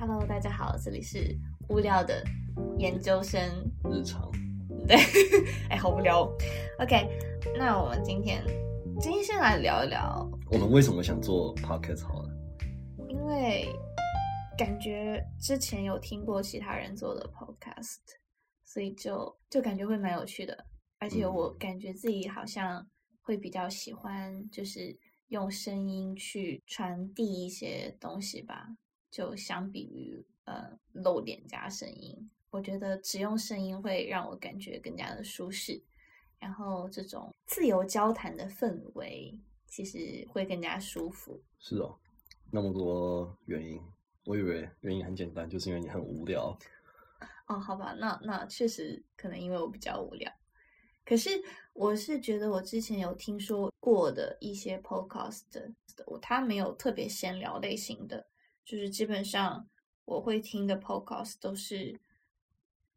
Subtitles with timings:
[0.00, 1.36] Hello，大家好，这里是
[1.68, 2.22] 无聊的
[2.78, 3.40] 研究生
[3.90, 4.30] 日常。
[4.86, 4.96] 对，
[5.68, 6.22] 哎，好无聊。
[6.78, 7.08] OK，
[7.58, 8.44] 那我们今天
[9.00, 12.30] 今天先来聊一聊，我们为什么想做 podcast 好了？
[13.08, 13.74] 因为
[14.56, 17.98] 感觉之前有听过其他人做的 podcast，
[18.64, 20.64] 所以就就感觉会蛮有趣的，
[21.00, 22.86] 而且我感觉自己好像
[23.20, 24.96] 会比较喜欢，就是
[25.26, 28.68] 用声音去传递一些东西吧。
[29.10, 35.82] 就相比于呃露脸加声音，我觉得只用声音会让我感觉更加的舒适，
[36.38, 41.42] 然后这种自由交谈的氛围其实会更加舒服。
[41.58, 41.98] 是哦，
[42.50, 43.80] 那么多原因，
[44.24, 46.56] 我以为原因很简单，就是因为你很无聊。
[47.46, 50.30] 哦，好吧，那那确实可能因为我比较无聊。
[51.04, 51.30] 可是
[51.72, 55.72] 我是觉得我之前有听说过的一些 podcast，
[56.06, 58.27] 我他没有特别闲聊类型的。
[58.68, 59.66] 就是基本上
[60.04, 61.98] 我会听的 podcast 都是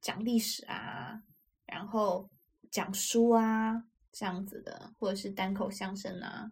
[0.02, 1.24] 讲历史啊，
[1.66, 2.30] 然后
[2.70, 6.52] 讲书啊这样子的，或者是单口相声啊，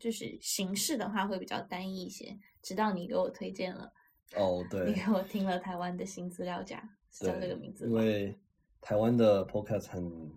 [0.00, 2.36] 就是形式的话会比较单一一些。
[2.60, 3.92] 直到你给我推荐了
[4.34, 8.36] 哦，对，你给我听了台湾的新资料夹，是叫这个名字因为
[8.80, 10.32] 台湾的 podcast 很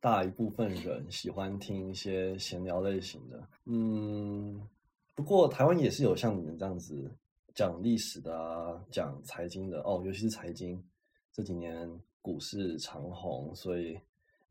[0.00, 4.66] 大一部分人喜欢听一些闲聊类型的，嗯，
[5.14, 7.14] 不过台湾也是有像你们这样子。
[7.58, 10.80] 讲历史的啊，讲财经的哦，尤其是财经，
[11.32, 11.90] 这几年
[12.22, 13.98] 股市长红，所以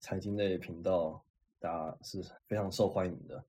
[0.02, 1.24] 财经类频道
[1.58, 3.42] 大家是非常受欢迎的。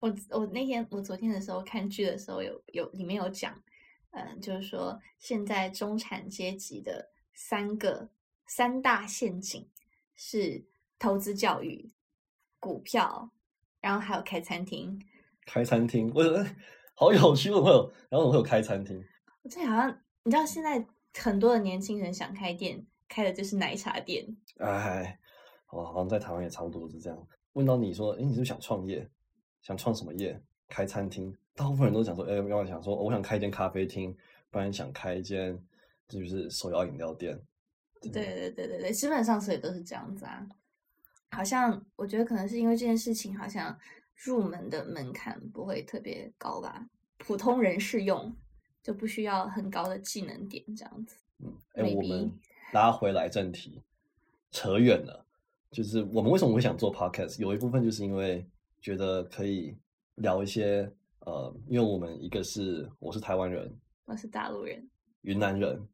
[0.00, 3.56] 我我那天我昨天的时候看剧的时候，有有里面有讲，
[4.10, 8.08] 嗯，就是说现在中产阶级的三个
[8.48, 9.64] 三大陷阱
[10.16, 10.60] 是
[10.98, 11.88] 投资教育、
[12.58, 13.30] 股票，
[13.80, 15.00] 然后还有开餐厅。
[15.46, 16.44] 开餐厅，我。
[16.96, 19.04] 好有趣，我会有，然后我会有开餐厅。
[19.50, 19.90] 这好像
[20.22, 24.24] 你知道，现在很多的年轻人想开店，开的就是奶茶店。
[24.58, 25.18] 哎，
[25.70, 27.28] 哦，好像在台湾也差不多是这样。
[27.54, 29.08] 问到你说，哎，你是想创业？
[29.60, 30.40] 想创什么业？
[30.68, 31.36] 开餐厅？
[31.54, 34.16] 大部分人都想说，哎，要想说，我想开一间咖啡厅，
[34.50, 35.60] 不然想开一间
[36.08, 37.38] 就是手摇饮料店。
[38.00, 40.46] 对对对对对，基本上所以都是这样子啊。
[41.32, 43.76] 好像我觉得可能是因为这件事情，好像。
[44.14, 46.86] 入门的门槛不会特别高吧？
[47.18, 48.34] 普通人适用
[48.82, 51.16] 就不需要很高的技能点这样子。
[51.38, 52.30] 嗯，哎，我们
[52.72, 53.82] 拉回来正题，
[54.50, 55.24] 扯远了。
[55.70, 57.40] 就是我们为什么会想做 podcast？
[57.40, 58.46] 有一部分就是因为
[58.80, 59.76] 觉得可以
[60.16, 60.88] 聊一些
[61.20, 64.88] 呃，因为我们一个是我是台湾人，我是大陆人，
[65.22, 65.88] 云南人。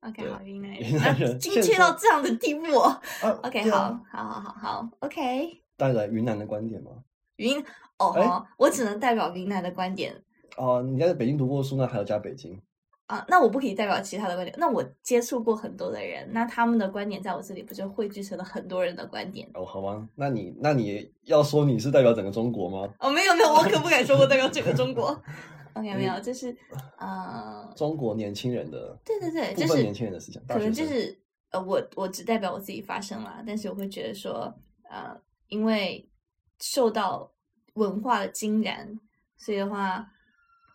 [0.00, 2.66] OK，好，云南人，云南人，精确到这样的地步。
[3.42, 5.62] OK，好，好，好，好，好，OK。
[5.76, 7.02] 带来云南的观点吗？
[7.36, 7.62] 云
[7.98, 10.14] 哦，我只能代表云南的观点。
[10.56, 12.60] 哦，你在北京读过书，那还要加北京
[13.06, 13.24] 啊？
[13.28, 14.54] 那我不可以代表其他的观点。
[14.56, 19.48] 那我接触过很多的人，那他们的观点在我这里不就汇聚成了很多人的观点？
[19.54, 20.08] 哦，好吗？
[20.14, 22.88] 那你那你要说你是代表整个中国吗？
[23.00, 25.20] 哦，没有没有，我可不敢说我代表整个中国。
[25.74, 26.56] OK，没有，就是
[26.98, 31.18] 呃，中国年轻人的对对对，就是年轻人的思想，可能就是
[31.50, 34.54] 呃，我我只代表我自己发声啦，但是我会觉得说
[34.88, 36.08] 呃，因为。
[36.60, 37.30] 受到
[37.74, 38.98] 文化的浸染，
[39.36, 40.10] 所以的话，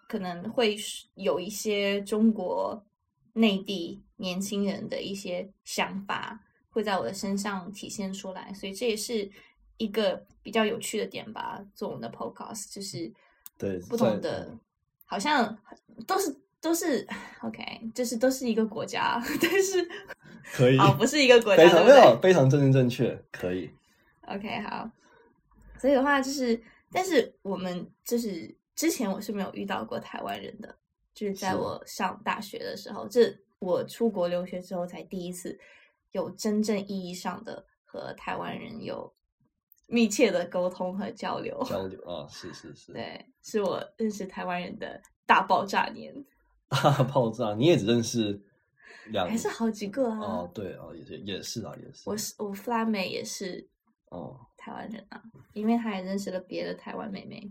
[0.08, 0.76] 可能会
[1.16, 2.86] 有一些中国
[3.34, 6.40] 内地年轻人的一些想法
[6.70, 9.30] 会在我的身上体现出来，所以这也是
[9.78, 11.64] 一个比较有趣的点吧。
[11.74, 13.12] 做我们的 podcast 就是
[13.58, 14.58] 对不同的，
[15.06, 15.58] 好像
[16.06, 17.08] 都是都是
[17.42, 17.64] OK，
[17.96, 19.90] 就是都是一个国家， 但是
[20.54, 23.72] 可以哦，不是一个国家，非常没有非常正正正确，可以
[24.28, 24.90] OK 好。
[25.80, 30.78] 所以的话，就是，但是我们就是之前我是没有遇到过台湾人的，
[31.14, 35.58] 就是在我上大学的时候，这我出国留学之后才第一次
[36.12, 39.14] 有真正意义上的和台湾人有
[39.88, 41.62] 密切的沟通和交流。
[41.66, 46.14] 交流啊，是是是，对，是我认识台湾人的大爆炸年。
[46.70, 48.40] 大爆炸，你也只认识
[49.08, 50.20] 两，还是好几个啊？
[50.20, 52.08] 哦，对啊，也是也是啊，也是。
[52.08, 53.68] 我是我 fly 妹也是。
[54.12, 55.24] 哦，台湾人啊，
[55.54, 57.50] 因为他也认识了别的台湾妹妹，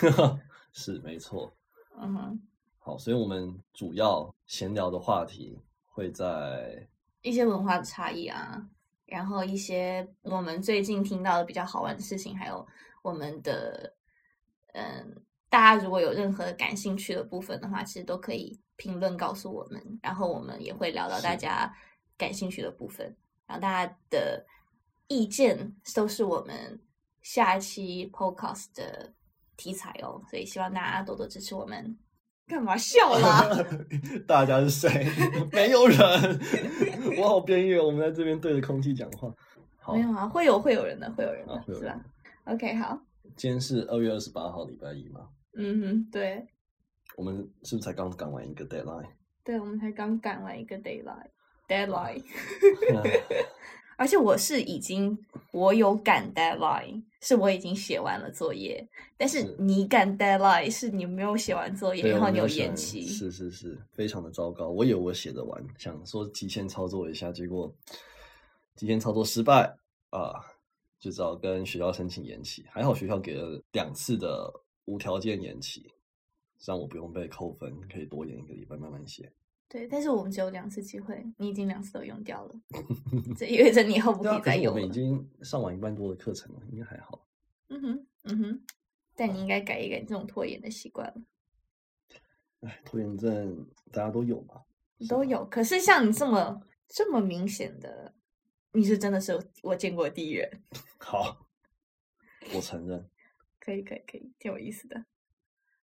[0.72, 1.52] 是没错。
[1.98, 2.40] 嗯哼，
[2.78, 6.88] 好，所以我们主要闲聊的话题会在
[7.20, 8.66] 一些文化的差异啊，
[9.04, 12.66] 然后一些我们最近听到的比较好玩的事情，还有
[13.02, 13.92] 我们的
[14.72, 15.14] 嗯，
[15.50, 21.70] 大家如果有任何感兴趣的部分的话，其实都可以评论告诉我们，然后我们也会聊到大家
[22.16, 23.14] 感兴趣的部分，
[23.46, 24.46] 然后大家的。
[25.10, 26.80] 意见都是我们
[27.20, 29.12] 下一期 podcast 的
[29.56, 31.98] 题材哦，所以希望大家多多支持我们。
[32.46, 33.44] 干嘛笑啦？
[34.26, 35.06] 大家是谁？
[35.52, 35.98] 没有人。
[37.18, 39.32] 我好边缘，我们在这边对着空气讲话。
[39.78, 42.00] 好没，有啊，会有会有人的，会有人的，啊人是吧
[42.44, 42.98] ？OK，好，
[43.36, 45.28] 今天是二月二十八号，礼拜一嘛。
[45.56, 46.46] 嗯哼，对
[47.16, 49.08] 我们是不是才刚赶完一个 deadline？
[49.44, 51.30] 对，我们才刚赶完一个 deadline
[51.68, 52.22] deadline，
[54.00, 55.14] 而且我是已经
[55.52, 58.82] 我有赶 deadline，是我已经写完了作业，
[59.18, 64.70] 但是是你赶 deadline 是你没有写完作业，然后你有延期，是是是，非常的糟糕。
[64.70, 67.70] 我以为我写的完，想说提前操作一下，结果
[68.74, 69.70] 提前操作失败
[70.08, 70.32] 啊，
[70.98, 72.64] 就只好跟学校申请延期。
[72.70, 74.50] 还好学校给了两次的
[74.86, 75.92] 无条件延期，
[76.64, 79.30] 让我不用被扣分，可以多延一个礼拜慢慢写。
[79.70, 82.60] 对，但是我们只有两次机会，你已经两次都用掉了，
[83.38, 84.92] 这意味着你以后不可以再用了我们已。
[84.92, 87.24] 经上完一半多的课程了，应该还好。
[87.68, 88.60] 嗯哼，嗯哼，
[89.14, 91.22] 但你应该改一改这种拖延的习惯了。
[92.62, 94.60] 哎，拖延症大家都有吧
[95.08, 98.12] 都有，可是像你这么这么明显的，
[98.72, 100.62] 你是真的是我见过的第一人。
[100.98, 101.46] 好，
[102.52, 103.08] 我承认。
[103.60, 105.04] 可以，可以，可以，挺有意思的。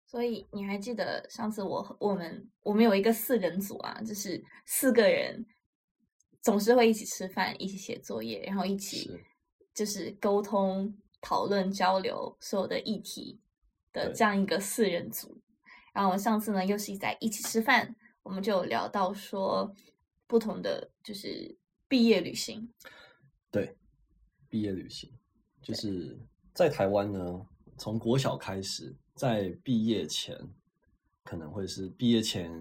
[0.06, 5.44] 所以你还记得上次我和我们我们有一个四人组啊，就是四个人
[6.40, 9.10] 总是会一起吃饭、一起写作业，然后一起
[9.74, 13.40] 就是沟通、讨论、交流所有的议题
[13.92, 15.36] 的这样一个四人组。
[15.92, 19.74] 然后我上次呢，又是在一起吃饭，我们就有聊到说
[20.26, 21.56] 不同的就是
[21.88, 22.72] 毕业旅行，
[23.50, 23.76] 对，
[24.48, 25.10] 毕业旅行。
[25.62, 26.16] 就是
[26.54, 30.38] 在台湾呢，从国小开始，在毕业前
[31.24, 32.52] 可能会是毕业前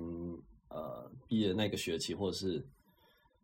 [0.70, 2.66] 呃毕业那个学期，或者是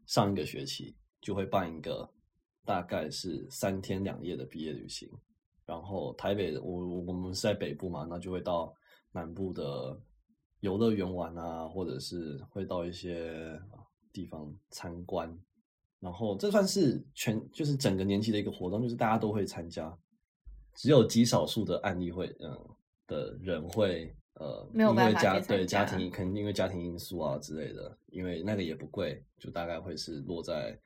[0.06, 2.10] 上一个学期就会办一个
[2.64, 5.10] 大概是三天两夜的毕业旅行。
[5.66, 8.74] 然后台北我我们是在北部嘛，那就会到
[9.12, 10.00] 南部的
[10.62, 13.62] 游乐园玩啊，或者是会到一些
[14.14, 15.38] 地方参观。
[16.00, 19.96] 然后这算是全就是整个年级的一个活动，就是大家都会参加，
[20.74, 22.58] 只有极少数的案例会嗯
[23.12, 30.80] 的人会呃没有因为家办法对家庭肯定因为家庭因素啊之类的，因为那个也不贵，就大概会是落在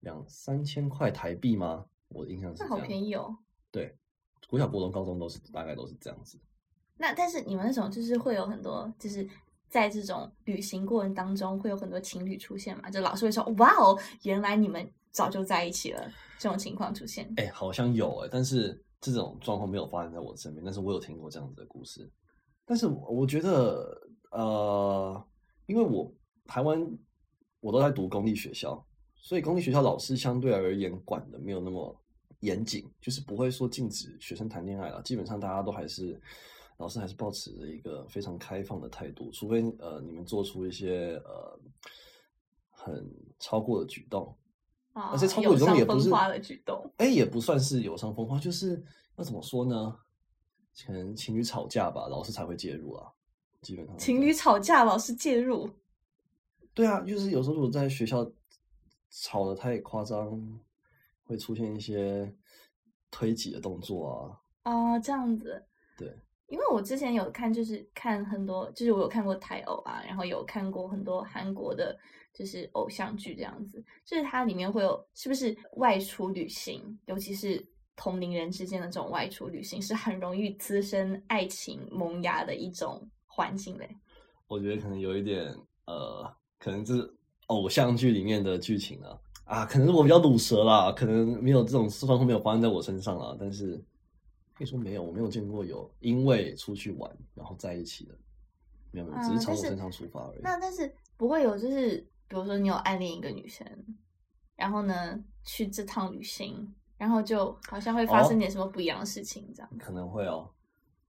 [0.00, 1.84] 两三千块台币吗？
[2.08, 2.86] 我的印象是那好样。
[2.86, 3.36] 便宜哦。
[3.70, 3.94] 对，
[4.48, 6.38] 国小、国中、高中都是大概都是这样子。
[6.96, 9.26] 那但是你们那种就是会有很多，就是
[9.68, 12.90] 在这种旅行过程当中会有很多情侣出现嘛？
[12.90, 17.32] 就老师会说：“哇哦，原来你们早就在一起了。”这种情况出现。
[17.36, 22.08] 哎、好像有哎、但是这种状况没有发生在我身边，但是我有听过这样子的故事。
[22.64, 24.00] 但是我觉得，
[24.30, 25.26] 呃，
[25.66, 26.10] 因为我
[26.46, 26.80] 台湾
[27.60, 28.82] 我都在读公立学校，
[29.16, 32.00] 所以公立学校老师相对而言管的没有那么
[32.40, 35.02] 严谨，就是不会说禁止学生谈恋爱了。
[35.02, 36.18] 基本上大家都还是
[36.78, 41.58] 老师还是保持着一个非常开放的态度，除非呃你们做出一些呃
[42.70, 43.04] 很
[43.40, 44.32] 超过的举动，
[44.92, 46.90] 啊而且超过有时候也不是风化的举动。
[46.98, 48.82] 哎，也不算是有伤风化，就是
[49.16, 49.96] 要怎么说呢？
[50.86, 53.10] 可能情侣吵架吧，老师才会介入啊。
[53.60, 55.70] 基本上情侣吵架，老师介入，
[56.74, 58.28] 对啊，就是有时候如果在学校
[59.10, 60.60] 吵得太夸张，
[61.24, 62.34] 会出现一些
[63.10, 64.08] 推挤的动作
[64.64, 64.72] 啊。
[64.72, 65.64] 哦、这样子。
[65.96, 66.12] 对，
[66.48, 71.96] 因为我之前有看，就是看很多，就是我有看过台偶啊，然后有看过很多韩国的，
[72.32, 83.88] 就是偶像剧这样子，就是它里面会有是不是外出旅行，尤其是同龄人之间的这种外出旅行，是很容易滋生爱情萌芽的一种环境嘞。
[84.48, 85.54] 我觉得可能有一点
[85.86, 87.08] 呃，可能是
[87.46, 93.76] 偶像剧里面的剧情啊啊，可能是我比较鲁蛇啦，可能没有这种状况没有发生在我身上啊，但是
[94.54, 98.14] 可以说没有，我没有见过有因为出去玩然后在一起的，
[98.90, 100.40] 没有没有，只是从我身上出发而已。
[100.42, 103.66] 那但是不会有，就是比如说你有暗恋一个女生，
[104.56, 109.70] 然后呢去这趟旅行，然后就好像会发生哦点什么不一样的事情，这样。
[109.78, 110.48] 可能会哦，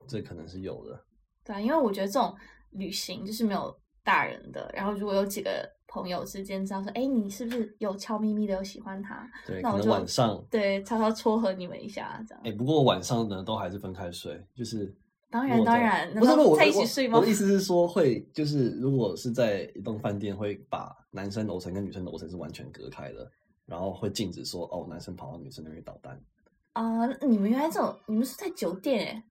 [0.06, 1.02] 这可能是有的。
[1.46, 2.36] 对啊，因为我觉得这种
[2.72, 9.26] 旅行就是没有大人的，然后如果有几个朋友之间知道说，哎，你是不是有悄咪咪的有喜欢他？
[9.48, 12.44] 对，可能那我就晚上，对，悄悄撮合你们一下，这样。
[12.44, 14.94] 哎，不过晚上呢都还是分开睡，就是
[15.34, 23.28] 当然当然，不是不是我在一起睡吗我的意思是说会，就是如果是在一栋饭店，会把男生楼层跟女生楼层是完全隔开的，
[23.66, 26.22] 然后会禁止说哦，男生跑到女生那边捣蛋，
[26.74, 29.24] 啊、你们原来这种，你们是在酒店哎，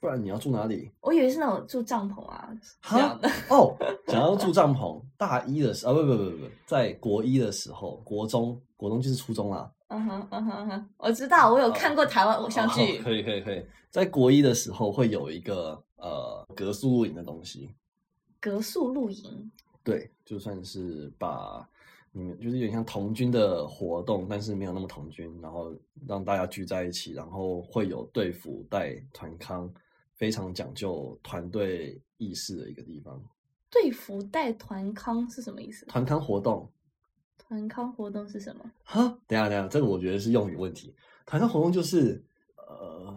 [0.00, 0.90] 不然你要住哪里？
[1.02, 2.48] 我以为是那种住帐篷啊
[2.80, 3.28] 这哈样的。
[3.50, 3.76] 哦，
[4.06, 9.70] 想要住帐篷，大一的时候啊，不不不不不，在国一的时候，国中国中就是初中啦。
[9.88, 13.02] 嗯哼嗯哼嗯哼，我知道，我有看过台湾偶像剧哦。
[13.04, 17.74] 可以可以可以，在国一的时候会有一个呃格宿露营的东西，
[18.40, 19.50] 格宿露营，
[19.84, 21.68] 对，就算是把
[22.10, 25.72] 你们就是有点像童军的活动，但是没有那么童军，然后
[26.08, 29.72] 让大家聚在一起，然后会有队服带团康，
[30.14, 33.22] 非常讲究团队意识的一个地方。
[33.70, 35.84] 队服带团康是什么意思？
[35.86, 36.68] 团康活动，
[37.48, 38.70] 团康活动是什么？
[38.84, 40.94] 哈，等一下等一下，这个我觉得是用语问题。
[41.24, 42.24] 团康活动就是
[42.56, 43.16] 呃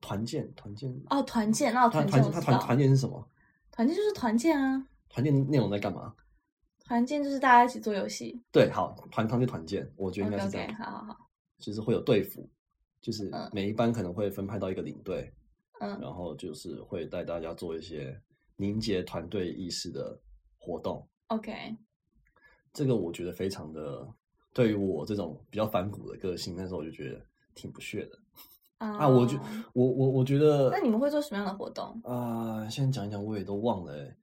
[0.00, 3.28] 团建，团建哦，团建，那团团建团团团建是什么？
[3.70, 6.14] 团建就是团建啊，团建内容在干嘛？
[6.84, 8.42] 团建就是大家一起做游戏。
[8.50, 10.74] 对，好，团康就团建，我觉得应该是这样。
[10.74, 11.16] 好好好，
[11.58, 12.48] 就是会有队服，
[13.02, 15.30] 就是嗯每一班可能会分派到一个领队，
[15.80, 18.18] 嗯然后就是会带大家做一些
[18.56, 20.18] 凝结团队意识的
[20.56, 21.06] 活动。
[21.26, 21.76] ，OK，
[22.72, 24.06] 这个我觉得非常的，
[24.52, 27.20] 对于我这种比较反骨的个性，那时候我就觉得
[27.54, 28.18] 挺不屑的
[28.78, 29.08] 啊啊。
[29.08, 29.38] 我觉
[29.72, 32.00] 我我我觉得，那你们会做什么样的活动？
[32.04, 34.16] 啊、现在讲一讲我也都忘了哎、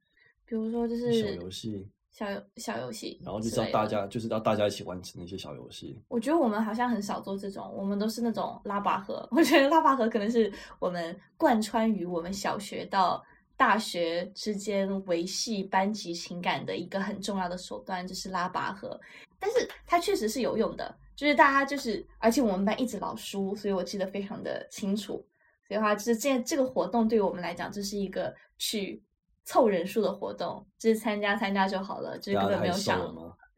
[0.45, 3.85] 比如说就是小游戏，小游小游戏，然后就是要大。
[3.85, 5.99] 家就是要大家一起完成那些小游戏。
[6.07, 9.27] 我觉得我们好像很少做这种，我们都是那种拉拔河。
[9.31, 13.21] 我觉得拉拔河可能是我们贯穿于我们小学到
[13.57, 19.00] 大学之间维系班级情感的一个很重要的手段，就是拉拔河。
[19.39, 25.25] 但是它确实是有用的，就是大家就是，而且我们班一直老输，所以我记得非常的清楚。
[25.67, 29.01] 所以的话，就是这这个活动对于我们来讲，这是一个去
[29.43, 33.00] 凑人数的活动，就是参加参加就好了，就是根本没有想？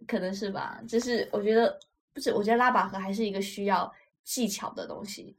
[0.07, 1.77] 可能是吧，就是我觉得
[2.13, 3.91] 不是，我觉得拉拔河还是一个需要
[4.23, 5.35] 技巧的东西。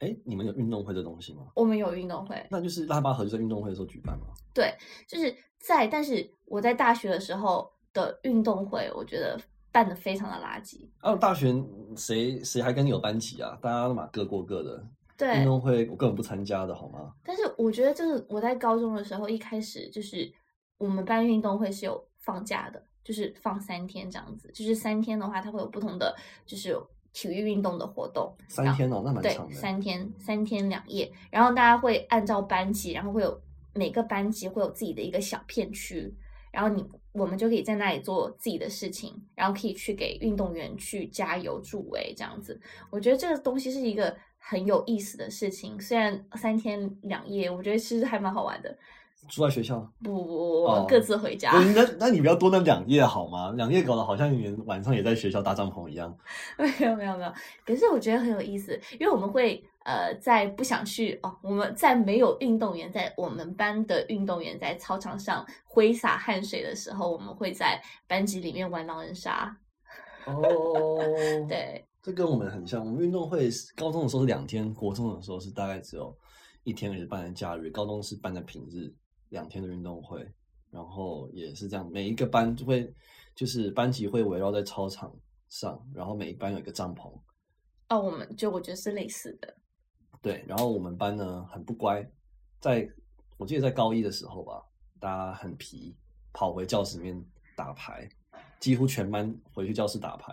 [0.00, 1.46] 哎，你们有运动会这东西吗？
[1.54, 4.26] 我们有运动会，那就是拉巴河就在运动会的时候举办吗？
[4.52, 4.74] 对，
[5.08, 9.40] 就是在，但是我在大学的时候的运动会，我觉得
[9.72, 10.88] 办的非常的垃圾。
[10.98, 11.54] 啊，大学
[11.96, 13.58] 谁谁还跟你有班级啊？
[13.62, 14.84] 大家都嘛各过各的。
[15.16, 17.14] 对运，动会我根本不参加的好吗？
[17.22, 20.30] 但是我觉得就是我在高中的时候，一开始就是
[20.76, 24.50] 我们班运动会是有放假的，就是放三天这样子。
[24.52, 26.12] 就是三天的话，它会有不同的
[26.44, 26.76] 就是
[27.14, 28.36] 体育运动的活动。
[28.48, 29.54] 三天哦，那蛮对长，的。
[29.54, 33.40] 三天三天两夜，然后大家会按照班级，然后会有
[33.72, 36.14] 每个班级会有自己的一个小片区，
[36.50, 42.60] 然后你我们就可以在那里做自己的事情，然后可以去给运动员去加油助威这样子。
[42.90, 48.76] 我觉得这个东西是一个很有意思的事情，虽然三天两夜，我觉得其实还蛮好玩的。
[49.28, 51.52] 住在学校，不不不，哦各自回家。
[51.74, 53.52] 那那你不要多那两夜好吗？
[53.56, 56.16] 两夜搞得好像你们晚上也在学校搭帐篷一样。
[56.58, 57.32] 没有没有没有，
[57.64, 69.56] 可是我觉得很有意思，因为我们会呃在不想去哦，我们在没有运动员在我们班的运动员在操场上挥洒汗水的时候，我们会在班级里面玩狼人杀。
[70.26, 70.98] 哦，，
[71.48, 72.80] 对，这跟我们很像。
[72.80, 76.16] 我们运动会是高中的时候是两天，国中的时候是大概只有
[76.62, 77.68] 一天，而是办在假日。
[77.70, 78.90] 高中是办在平日
[79.34, 80.24] 两天的运动会，
[80.70, 82.94] 然后也是这样，每一个班就会
[83.34, 85.12] 就是班级会围绕在操场
[85.48, 87.12] 上，然后每一班有一个帐篷。
[87.88, 89.54] 哦，我们就我觉得是类似的。
[90.22, 92.08] 对，然后我们班呢很不乖，
[92.60, 92.88] 在
[93.36, 94.62] 我记得在高一的时候吧，
[95.00, 95.94] 大家很皮，
[96.32, 97.26] 跑回教室里面
[97.56, 98.08] 打牌，
[98.60, 100.32] 几乎全班回去教室打牌，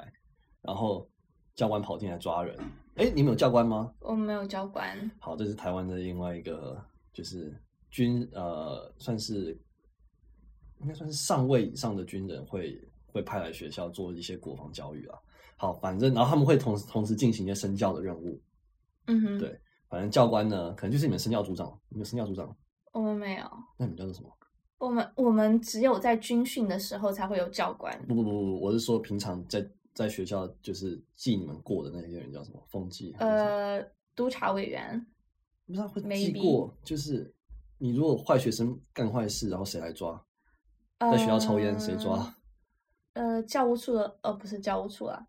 [0.62, 1.10] 然后
[1.56, 2.56] 教官跑进来抓人。
[2.96, 3.92] 哎，你们有教官吗？
[4.00, 6.82] 我们没有教官，好，这是台湾的另外一个，
[7.12, 7.54] 就是
[7.92, 9.56] 军呃，算是
[10.80, 15.20] 应该算是上位以上的军人会会派来学校做一些国防教育啊。
[15.58, 18.42] 好，反正然后他们会同时同时进行一些身教的任务。
[19.06, 22.56] 嗯哼，对反正教官呢，可能就是你们身教组长，你们身教组长，
[22.94, 23.46] 我们没有，
[23.78, 24.30] 那你们叫做什么？
[24.78, 27.96] 我们我们只有在军训的时候才会有教官。
[28.08, 32.64] 不不不不，我是说平常在在学校就是记你们过的那些人叫什么？
[32.72, 33.14] 风纪？
[33.20, 33.80] 呃，
[34.16, 35.06] 督察委员，
[35.68, 37.32] 不知道会记过，就是
[37.82, 40.24] 你如果坏学生干坏事，然后谁来抓？
[41.00, 42.32] 在学校抽烟谁抓？
[43.14, 45.28] 呃，教务处的，呃，不是教务处啊，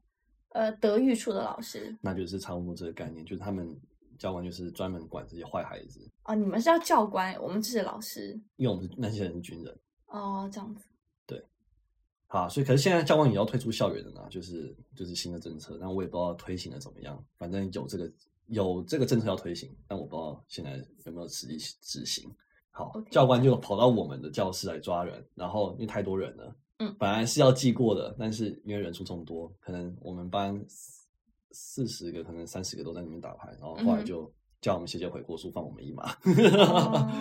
[0.51, 1.97] 呃，德育处的老师。
[2.03, 3.75] 那就是差不多这个概念，就是他们
[4.19, 8.39] 教官就是专门管这些坏孩子，哦，你们是叫教官，我们只是老师。
[8.57, 9.75] 因为我们是那些人是军人。
[10.09, 10.85] 哦，这样子。
[11.27, 11.43] 对
[12.27, 18.13] 好，所以可是现在教官也要退出校园了呢，就是就是新的政策，但我也不知道推行的怎么样，反正有这个
[18.47, 22.31] 有这个政策要推行，但我不知道现在有没有实际执行。
[22.71, 30.59] 好教官就跑到我们的教室来抓人，然后因为太多人了，嗯本来是要记过的，但是因为人数众多，可能我们班
[31.51, 34.33] 四十个，可能三十个都在里面打牌，然后后来就
[34.63, 36.17] 叫我们写写悔过书，放我们一马。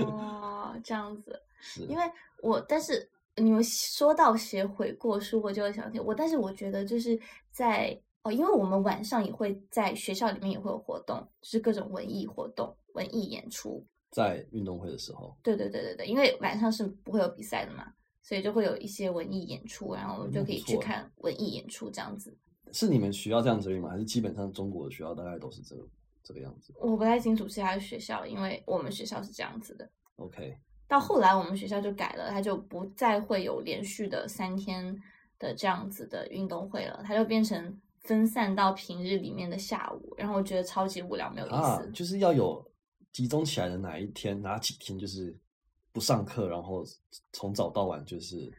[0.06, 1.38] 哦，这样子。
[1.60, 2.04] 是，因为
[2.42, 7.20] 我，但是你们说到写悔过书，我就会想起我，但是我觉得就是
[7.52, 13.86] 在哦，因为我们晚上也会在学校里面也会有活动，就是各种文艺活动、文艺演出。
[14.12, 22.38] 在运动会的时候，对对对对对，因为晚上是不会有比赛的嘛，所以就会有一些文艺演出，然后我们就可以去看文艺演出这样子。
[22.74, 23.90] 是你们学校这样子吗？
[23.90, 25.88] 还是基本上中国的学校大概都是这个
[26.24, 26.74] 这个样子？
[26.78, 29.90] 我不太清楚其他的学校，因为我们学校是这样子的。
[30.18, 30.56] OK，
[30.88, 34.96] 到后来我们学校就改了，它就不再会有连续的三天
[35.40, 41.90] 的这样子的运动会了，它就变成分散到平日里面的下午，然后我觉得超级无聊，没有意思。
[41.94, 42.64] 就是要有
[43.12, 45.38] 集中起来的哪一天，哪几天就是
[45.92, 46.84] 不上课，然后
[47.34, 48.52] 从早到晚就是。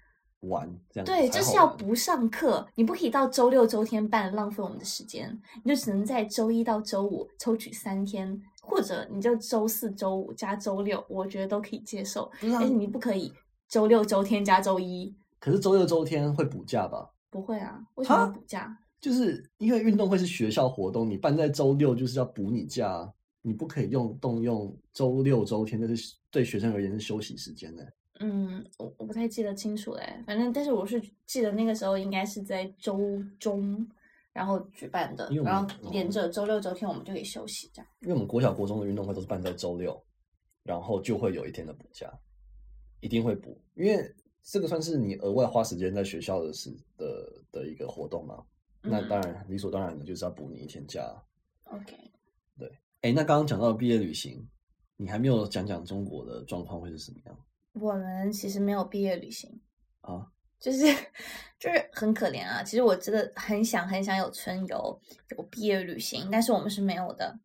[0.49, 5.41] 玩这样对，就是要不上课，你不可以到周六周天办，浪费我们的时间。
[5.63, 12.29] 你就只能在周一到周五抽取三天，或者你就周四周五加周六，我觉得都可以接受。
[12.41, 13.33] 但是你不可以
[13.69, 15.15] 周六周天加周一。
[15.39, 17.09] 可是周六周天会补假吧？
[17.31, 18.77] 不会啊，为什么补假？
[19.03, 27.93] 就是因为运动会是学校活动，你办在周六就是要补你假，你不可以用动用周六周天，这是对学生而言是休息时间的。
[28.21, 33.85] 嗯，我我不太记得清楚嘞，反正但是我是记得那个时候应该是在周中，
[34.33, 37.91] 然后举办的，然后连着周六周天我们就可以休息这样。
[38.03, 40.01] 因为我们国小国中的运动会都是办在周六，
[40.63, 42.09] 然后就会有一天的补假，
[43.01, 48.41] 一定会补，因为这个算是你额外花时间在学校的时的的一个活动嘛，
[48.83, 51.03] 那当然理所当然的就是要补你一天假。
[51.65, 51.97] OK，
[52.59, 52.71] 对，
[53.01, 54.47] 哎，那刚刚讲到毕业旅行，
[54.97, 57.39] 你还没有讲讲中国的状况会是什么样？
[57.73, 59.61] 我们其实没有毕业旅行
[60.03, 60.85] 啊，就是
[61.59, 62.63] 就是很可怜啊。
[62.63, 65.01] 其实我真的很想很想有春游，
[65.37, 67.39] 有毕业旅行，但是我们是没有的。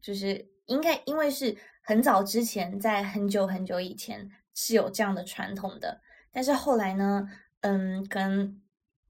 [0.00, 6.00] 就是应该因为是很早之前，在很久很久以前是有这样的传统的，
[6.30, 7.28] 但是后来呢，
[7.60, 8.62] 嗯，跟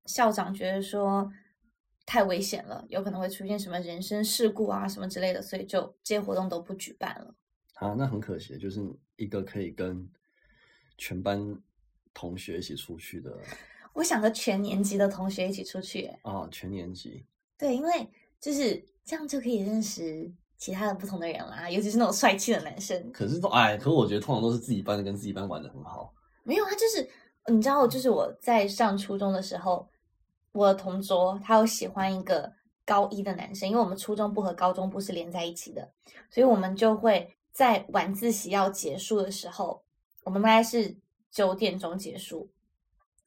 [0.07, 1.31] 校长觉得说
[2.07, 7.35] 太危险了，有可能会出现什么人身事故啊什么之类的，所以就这些活动都不举办了。
[7.75, 8.81] 啊，那很可惜，就是
[9.17, 10.09] 一个可以跟。
[10.99, 11.55] 全班
[12.15, 13.31] 同学一起出去的，
[13.93, 16.11] 我想和全年级的同学一起出去。
[16.23, 17.23] 啊，全年级。
[17.59, 18.09] 对，因为
[18.41, 23.13] 就是这样就可以认识其他的不同的人啦，尤其是那种帅气的男生。
[23.13, 26.15] 可是都哎，可是我觉得通常都是自己班的跟自己班玩的很好。
[26.45, 27.07] 没有啊，就是
[27.53, 29.87] 你知道，就是我在上初中的时候，
[30.57, 32.53] 我的同桌他有喜欢一个
[32.85, 35.89] 高一的男生，因为我们初中部和高中部是连在一起的，
[36.31, 39.83] 所以我们就会在晚自习要结束的时候。
[40.25, 40.97] 我们大概是
[41.31, 42.51] 九点钟结束，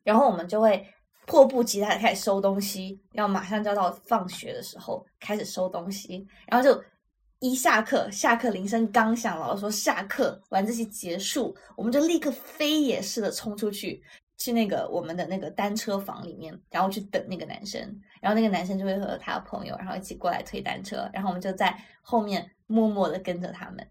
[0.04, 0.86] 然后我们就会
[1.26, 6.84] 迫不及待的开始收东西，要马上就要到放学的时候开始收东西，然后就
[7.40, 14.04] 一下课，下课铃声刚响，老师说下课，晚自习结束，我们就立刻飞也似的冲出去，
[14.40, 17.80] 去那个我们的那个单车房里面，然后去等那个男生，
[18.20, 23.88] 然后那个男生就会和他的朋友，然后一起过来推单车，然后我们就在后面默默的跟着他们。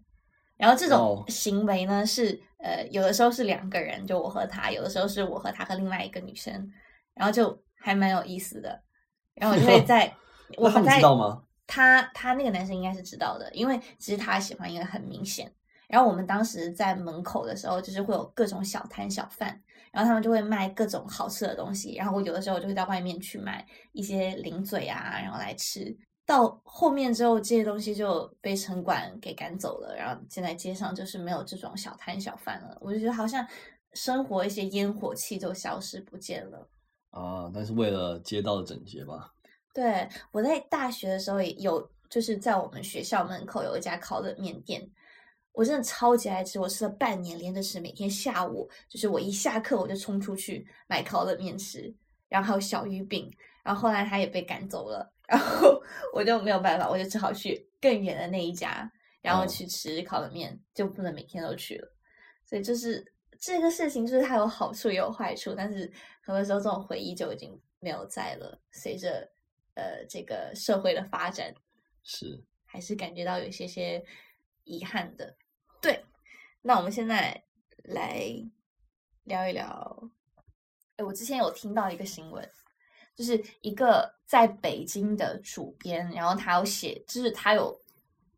[0.57, 6.69] 然后这种行为呢，是呃，有的时候是两个人，就我和他；有的时候是我和他和另外一个女生，
[7.13, 8.81] 然后就还蛮有意思的。
[9.35, 10.13] 然后我就会 在，
[10.57, 11.43] 我他知道吗？
[11.65, 15.49] 他他那个男生应该是知道的，因为其实他喜欢一个很明显。
[15.87, 21.95] 然后我们当时在门口的时候，就是会有各种小摊小贩，然后他们就会卖各种好吃的东西。
[21.95, 25.95] 然后我有的时候就会到外面去买一些零嘴啊，然后来吃。
[26.25, 32.77] 到后面之后，这些东西就被城管给赶走了，然后现在街上就是没有这种小摊小贩了。
[32.81, 33.43] 我就觉得好像
[33.93, 36.69] 生活一些烟火气都消失不见了
[37.09, 37.49] 啊！
[37.51, 39.33] 但是为了街道的整洁吧。
[39.73, 44.87] 对，我在大学的时候也有，就是在我们学校门口有一家烤冷面店，
[45.59, 51.93] 我真的超级爱吃，我吃了半年连着吃，每天下午就是我一下课我就冲出去买烤冷面吃，
[52.29, 53.29] 然后还有小鱼饼，
[53.61, 55.11] 然后后来他也被赶走了。
[55.27, 55.77] 然后
[56.15, 58.89] 我就没有办法，我就只好去更远的那一家，
[59.21, 61.91] 然后去吃烤冷面，就不能每天都去了。
[62.45, 63.05] 所以就是
[63.37, 65.91] 这个事情，就是它有好处也有坏处，但是
[66.21, 68.57] 很多时候这种回忆就已经没有在了。
[68.71, 69.29] 随着
[69.73, 71.53] 呃这个社会的发展，
[72.01, 74.01] 是还是感觉到有一些些
[74.63, 75.35] 遗憾的。
[76.61, 77.43] 那我们现在
[77.83, 78.21] 来
[79.23, 80.09] 聊一聊。
[80.97, 82.49] 哎，我之前有听到一个新闻。
[83.15, 87.77] 就是一个在北京的主编，然后他有写，就是他有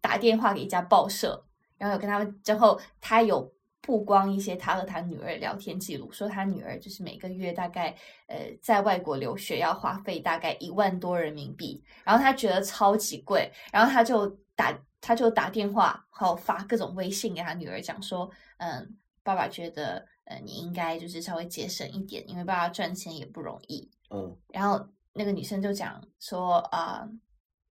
[0.02, 1.40] 打电话给一家报社，
[1.78, 3.48] 然后有跟他们，之后他有
[3.80, 23.90] 曝光一些他和他女儿聊天记录，说他女儿就是每个月大概呃在外国留学要花费大概一万多人民币，然后他觉得超级贵，然后他就打他就打电话，还有发各种微信给他女儿讲说，嗯，爸爸觉得呃你应该就是稍微节省一点，因为爸爸赚钱也不容易。
[24.12, 27.06] 嗯，然后那个女生就讲说啊，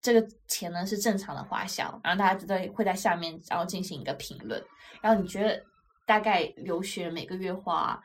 [0.03, 4.63] 这个钱呢是正常的花销，然后大家就在会在下面然后进行一个评论，
[5.01, 5.63] 然后你觉得
[6.05, 8.03] 大概留学每个月花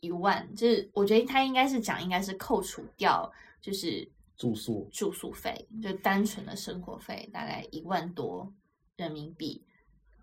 [0.00, 4.88] 一万，就是我觉得他应该是讲应该是扣除掉就是住宿。
[4.92, 8.52] 住宿费，就单纯的生活费大概一万多
[8.96, 9.62] 人民币。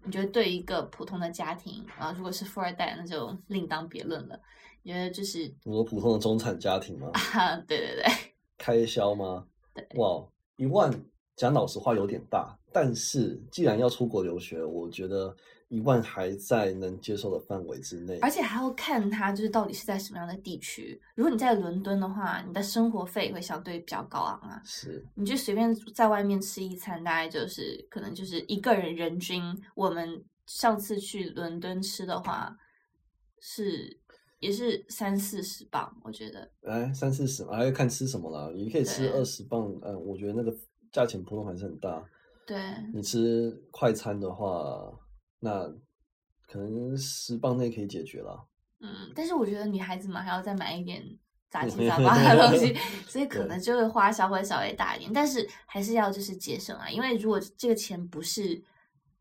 [0.05, 4.37] 你觉得对一个普通的家庭啊，如果是富二代，那就另当别论了。
[4.81, 7.09] 你觉得就是我普通的中产家庭吗？
[7.33, 8.05] 啊，对对对，
[8.57, 9.47] 开销吗？
[9.73, 10.21] 对哇，
[10.57, 10.91] 一万
[11.37, 15.33] 讲老实话有点大，但是既然要出国留学，我觉得
[15.73, 18.19] 一万还在能接受的范围之内。
[18.19, 21.01] 而且还要看它就是到底是在什么样的地区。
[21.15, 24.61] 如果你在伦敦的话，你的生活费会相对比较高昂啊。
[24.63, 29.41] 是你就随便在外面吃一餐，大概就是可能就是一个人人均，
[29.73, 32.55] 我们上次去伦敦吃的话
[33.39, 33.99] 是
[34.39, 36.47] 也是三四十磅，我觉得。
[36.67, 38.51] 哎，三四十嘛，还要看吃什么啦。
[38.53, 40.55] 你可以吃二十磅，嗯，我觉得那个
[40.91, 42.03] 价钱波动还是很大。
[42.45, 42.57] 对，
[42.93, 44.91] 你吃快餐的话，
[45.43, 45.67] 那
[46.47, 48.47] 可能十磅内可以解决了。
[48.79, 51.03] 嗯，但是我觉得女孩子嘛，还要再买一点
[51.49, 52.73] 杂七杂八的东西，
[53.07, 58.61] 所以可能就会花销会稍微大一点，但是还是要就是节省啊，因为如果这个钱不是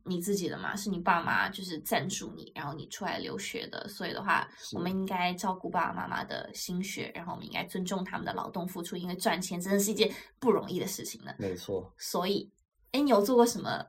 [0.04, 11.32] 你自己的嘛，是你爸妈就是赞助你，然后你出来留学的，所以的话，我们应该照顾爸爸妈妈的心血，然后我们应该尊重他们的劳动付出，因为赚钱真的是一件不容易的事情呢。
[11.38, 12.50] 没错，所以，
[12.90, 13.86] 哎，你有做过什么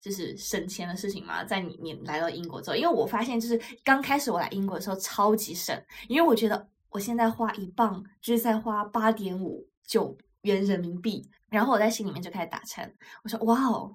[0.00, 1.44] 就是省钱的事情吗？
[1.44, 13.94] 在你你来到英国之后，因为我发现就是刚开始我来英国的时候超级省，因为我觉得我现在花一磅就是在花八点五九元人民币，然后我在心里面就开始打颤，我说哇哦，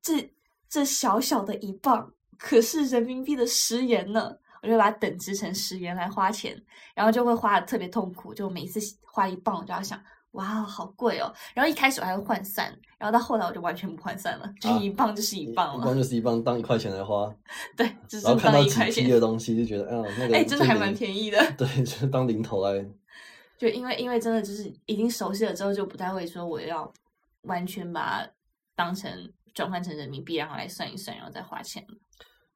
[0.00, 0.32] 这
[0.68, 4.36] 这小小的一磅可是人民币的十元呢。
[4.64, 6.56] 我就把它等值成十元来花钱，
[6.94, 10.00] 然后就会花的特别痛苦，就每次花一磅我就要想，
[10.32, 11.32] 哇，好贵哦。
[11.54, 12.66] 然后一开始我还会换算，
[12.98, 15.82] 然后到后来我就完全不换算了，就一磅就是一磅了。
[15.82, 17.34] 一磅就是一磅，当一块钱来花，
[17.76, 19.08] 对，就是然后看到一块钱。
[19.10, 20.92] 的东西就觉得，哎呀，那个 哎，真的还蛮。
[20.94, 21.38] 便宜的。
[21.56, 22.84] 对，就是当零头来。
[23.58, 26.90] 就因为因为真的就是已经熟悉了之后，就不太会说我要
[27.42, 28.30] 完全把它
[28.74, 29.10] 当成
[29.54, 31.86] 转换成人民币，然后来算一算，然后再花钱。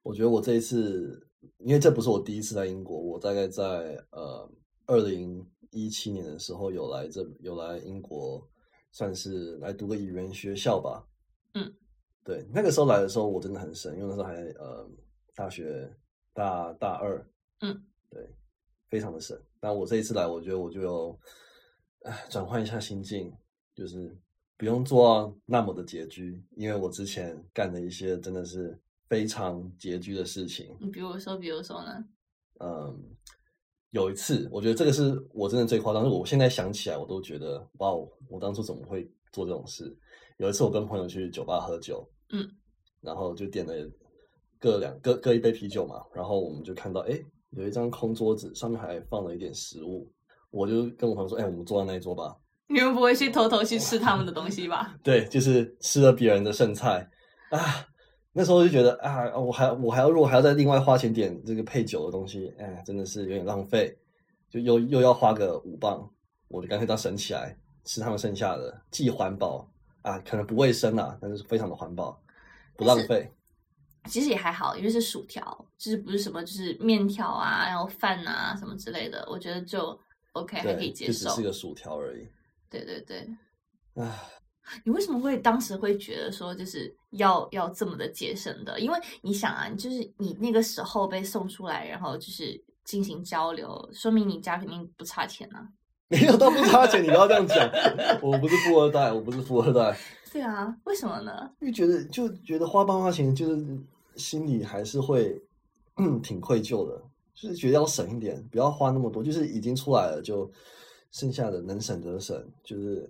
[0.03, 1.27] 我觉得我这一次，
[1.59, 3.63] 因为这不是我第一次在英国，我大概在
[4.11, 4.49] 呃
[4.85, 8.47] 二零一七年的时候有来这有来英国，
[8.91, 11.07] 算是来读个语言学校吧。
[11.53, 11.73] 嗯，
[12.23, 14.89] 对，那个时候来的时候我真的很神，因为那时候还呃
[15.35, 15.91] 大学
[16.33, 17.25] 大大二，
[17.61, 18.29] 嗯，对，
[18.89, 19.41] 非常的神。
[19.59, 21.19] 但我这一次来，我觉得我就有
[22.03, 23.33] 哎转换一下心境，
[23.73, 24.15] 就是
[24.55, 30.75] 不用做到那么的拮据，因为我之前干的一些真的是非常拮据的事情。
[30.79, 32.05] 你比如说，比如说呢？
[32.59, 33.15] 嗯，
[33.97, 39.91] 有一次，我觉得这个是我真的最夸张，是我现在想起来我都觉得，哇，哦，我当初怎么会做这种事？
[40.37, 42.47] 有一次我跟朋友去酒吧喝酒，嗯，
[43.01, 43.73] 然后就点了
[44.59, 50.07] 各两各各一杯啤酒嘛，然后我们就看到，哎，有一张空桌子，上面还放了一点食物，
[50.51, 52.35] 我就跟我朋友说，哎，我们坐在那一桌吧。
[52.69, 54.95] 你们不会去偷偷去吃他们的东西吧？
[55.01, 57.09] 对，就是吃了别人的剩菜
[57.49, 57.59] 啊。
[58.37, 63.97] 那时候就觉得啊，我还我还要如果还要再另外花钱点这个配酒的东西，哎，真的是有点浪费，
[64.47, 66.07] 就又又要花个五磅，
[66.47, 69.67] 我就干脆当省起来吃他们剩下的，既环保
[70.03, 72.21] 啊，可能不卫生啊，但是非常的环保，
[72.75, 73.27] 不浪费。
[74.05, 79.99] 其实也还好，因为是薯条，就是不是什么就是面条啊，然后饭啊什么之类的，我觉得就
[80.33, 81.41] OK 还可以，接受就只是。
[81.41, 82.27] 个薯条而已。
[82.69, 83.27] 对对对，
[83.95, 84.21] 啊，
[84.83, 88.79] 你为什么会当时会觉得说就是要要这么的节省的？
[88.79, 95.67] 因为你想啊，你就是你那个时候被送出来，然后就是进行交流，说明你家肯定不差钱啊。
[96.09, 97.69] 没有到不差钱，你不要这样讲。
[98.21, 99.97] 我不是富二代，我不是富二代。
[100.31, 101.51] 对啊，为什么呢？
[101.59, 103.65] 因为觉得就觉得花爸妈钱，就是
[104.15, 105.37] 心里还是会
[105.97, 107.01] 嗯 挺愧疚的，
[107.35, 110.49] 就是觉得要省一点，不要花那么多，就是已经出来了，就
[111.11, 113.09] 剩下的能省则省，就是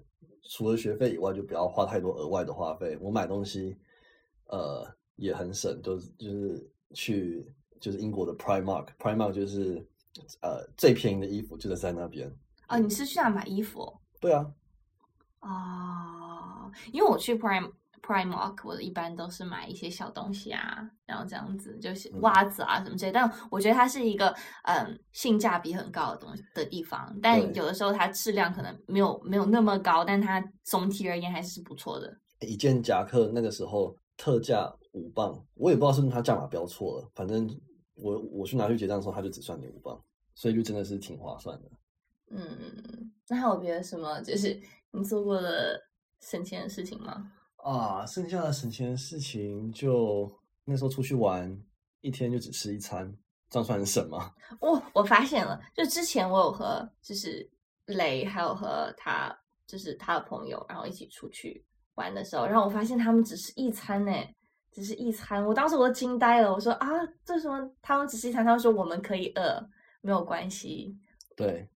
[0.50, 2.98] 除了学费以外，就不要花太多额外的花费。
[3.02, 3.78] 我买东西，
[4.48, 9.86] 呃，也很省，就是就是去就是英国的 Primark，Primark 就是
[10.42, 12.34] 呃最便宜的衣服就是在那边。
[12.68, 14.00] 啊，你是去那买衣服哦？
[14.20, 14.52] 对啊，
[15.40, 23.12] 啊，因为我去 Prime Primark，我一般都是买一些小东西啊，然后这样子就是嗯袜子啊什么之类。
[23.12, 24.34] 但我觉得它是一个
[24.64, 32.18] 嗯性价比很高的东西的地方，但有的时候它质量可能没有没有那么高，但它总体而言还是不错的。
[32.42, 37.50] 一件夹克那个时候特价五磅，我也不知道是不是它价码标错了，反正
[37.96, 40.00] 我我去拿去结账的时候，它就只算你五磅，
[40.36, 41.70] 所以就真的是挺划算的。
[42.30, 44.60] 嗯，那还有别的什么就是
[44.92, 45.82] 你做过的
[46.22, 47.32] 省钱的事情吗？
[47.58, 50.32] 啊，剩下的省钱的事情就
[50.64, 51.62] 那时候出去玩，
[52.02, 53.14] 一天就只吃一餐，
[53.50, 54.34] 这样算很省吗？
[54.60, 57.50] 我我发现了，就之前我有和就是
[57.88, 61.66] 雷，还有和他就是他的朋友，然后一起出去
[61.96, 64.14] 玩的时候，然后我发现他们只是一餐呢，
[64.72, 66.88] 只是一餐，我当时我都惊呆了，我说啊，
[67.26, 67.70] 这什么？
[67.82, 69.70] 他们只是一餐，他们说我们可以饿，
[70.02, 70.98] 没有关系。
[71.36, 71.68] 对，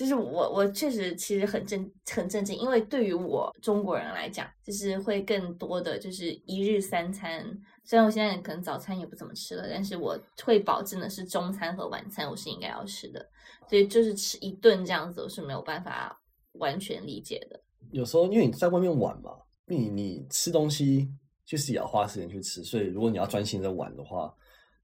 [0.00, 7.44] 就是我我确实其实很震很震惊，因为对于我中国人来讲，就是会更多的就是一日三餐。
[7.84, 13.22] 虽然我现在可能早餐也不怎么吃了，但是我会保证的是中餐和晚餐我是应该要吃的，
[13.68, 16.18] 所以就是吃一顿这样子我是没有办法
[16.52, 17.62] 完全理解的。
[17.92, 19.32] 有时候因为你在外面玩嘛，
[19.66, 21.06] 你你吃东西
[21.44, 24.34] 就是也要花时间去吃，所以如果你要专心的玩的话，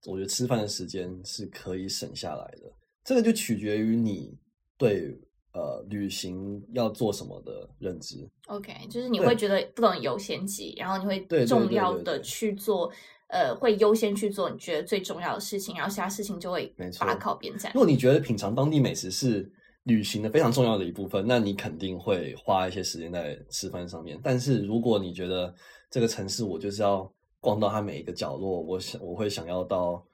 [0.04, 2.70] 我觉得吃饭的时间是可以省下来的。
[3.02, 4.36] 这个就取决于你
[4.78, 5.18] 对
[5.52, 8.28] 呃旅行要做什么的认知。
[8.48, 12.90] OK，就是你对会觉得不懂优先级，然后你会重要的去做，
[13.28, 17.80] 呃，会优先去做你觉得最重要的事情，然后其他事情就会把它靠边站如。
[17.80, 19.50] 果你觉得品尝当地美食是
[19.84, 24.18] 旅行的非常重要的一部分，那你肯定会花一些时间在吃饭上面。
[24.22, 25.54] 但是如果你觉得
[25.90, 27.10] 这个城市我就是要
[27.40, 30.04] 逛到它每一个角落，我想我会想要到，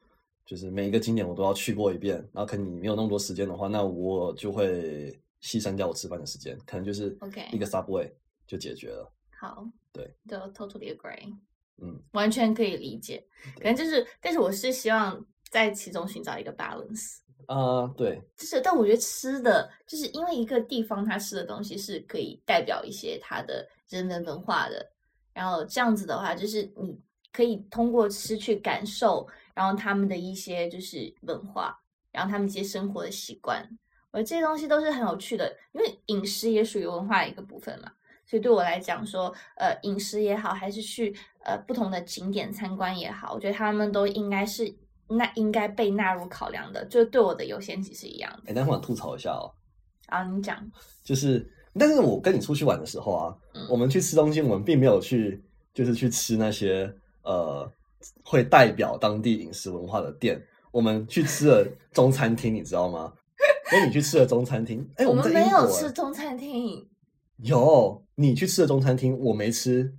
[0.45, 8.11] 就是每一个景点我都要去过一遍，然后可能你没有那么多时间的话，那我就会牺牲掉我吃饭的时间，可能就是 OK 一个 Subway
[8.47, 9.11] 就解决了。
[9.39, 11.35] 好，对，就 totally agree，
[11.79, 13.25] 嗯，完全可以理解。
[13.57, 17.19] 可能就是，但是我是希望在其中寻找一个 balance。
[17.47, 24.93] 啊、对，就是，但我觉得吃的，就是因为一个地方它吃的东西是可以代表一些它的人文文化的，
[25.33, 26.97] 然后这样子的话，就是你
[27.33, 31.79] 可以通过吃去感受，然后他们的一些就是文化，
[32.11, 33.67] 然后他们一些生活的习惯，
[34.11, 37.91] 我觉得这些东西都是很有趣的，因为饮食也属于文化的一个部分嘛。
[38.25, 44.75] 所以对我来讲说，呃，饮食也好，还是去呃不同的景点参观也好，我觉得他们都应该是
[45.09, 48.51] 那应该被纳入考量的，就对我的优先级是一样的。
[48.51, 49.53] 哎，但我想吐槽一下哦，
[50.07, 50.57] 啊，你讲，
[51.05, 51.47] 就是，
[51.79, 55.43] 但是我跟你出去玩的时候啊，嗯我们去吃东西，我们并没有去，
[55.75, 56.91] 就是去吃那些
[57.25, 57.71] 呃
[58.25, 63.13] 会代表当地饮食文化的店，我们去吃了中餐厅，你知道吗？
[63.71, 66.89] 跟你去吃了中餐厅，哎，我们们没有吃中餐厅，
[67.39, 69.93] 有你去吃了中餐厅，我没吃，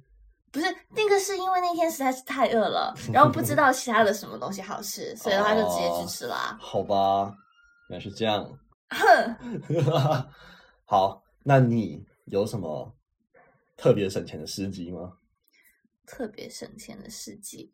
[0.52, 6.58] 不是那个是因为那天实在是太饿了， 然后不知道其他的什么东西好吃， 所以的话就直接去吃啦。
[6.62, 7.36] 好吧，
[7.90, 8.48] 原来是这样。
[8.90, 9.36] 哼，
[10.86, 12.96] 好，那你有什么
[13.76, 15.14] 特别省钱的事迹吗？
[16.06, 17.74] 特别省钱的事迹，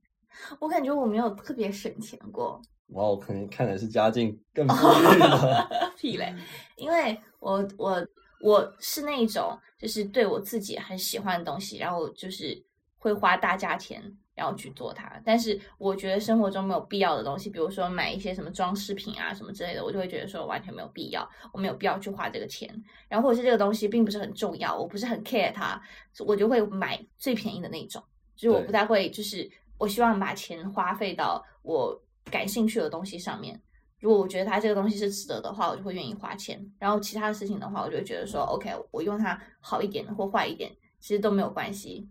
[0.59, 2.61] 我感觉我没有特别省钱过。
[2.89, 5.69] 哇，我可能看来是家境更富裕了。
[5.95, 6.33] 屁嘞！
[6.75, 8.07] 因为我我
[8.41, 12.59] 我是那种就是对我自己很喜欢的东西，然后就是
[12.97, 14.01] 会花大价钱
[14.33, 15.21] 然后去做它。
[15.23, 22.67] 但是我觉得生活中没有必要的东西，比如说买一些什么装饰品啊什么之类的，我就会觉得说完全没有必要，我没有必要去花这个钱。
[23.07, 25.79] 然后或者是这个东西并不是很重要，我不是很 care 它，
[26.25, 28.01] 我就会买最便宜的那种。
[28.35, 29.47] 就是我不太会，就是
[29.79, 33.59] 我希望把钱花费到我感兴趣的东西上面。
[33.99, 36.63] 如果我觉得它这个东西是值得的话，我就会愿意花钱。
[36.77, 42.07] 然后其他的事情的话，我就会觉得说，OK，我用它好一点或坏一点，其实都没有关系。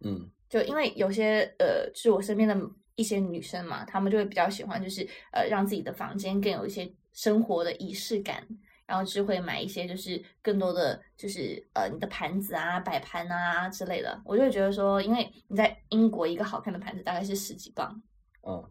[0.00, 2.54] 嗯，就因为有些呃，就是我身边的
[2.96, 8.46] 一些女生嘛，她们就会比较喜欢，就是呃，让自己的房间更有一些生活的仪式感，
[8.92, 14.20] 然后就会买一些就是更多的就是呃你的盘子啊、摆盘啊之类的。
[14.22, 17.90] 我就会觉得说，因为你在英国一个好看的盘子大概是十几磅，
[18.46, 18.62] 嗯，